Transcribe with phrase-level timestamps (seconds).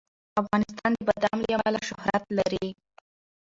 [0.41, 2.67] افغانستان د بادام له امله شهرت لري.